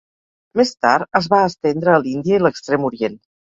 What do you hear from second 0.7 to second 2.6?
tard, es va estendre a l'Índia i